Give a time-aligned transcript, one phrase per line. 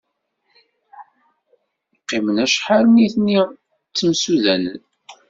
[1.99, 3.39] Qqimen acḥal nitni
[3.89, 4.79] ttemsudanen.